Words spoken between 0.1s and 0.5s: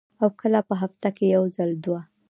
او